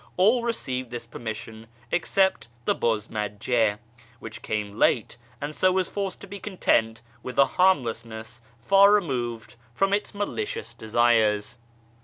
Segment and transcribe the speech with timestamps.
[0.17, 3.77] All received this permission, except the Buz majje,
[4.17, 9.57] which came late, and so was forced to be content with a harmlessness far removed
[9.75, 11.59] from its malicious desires.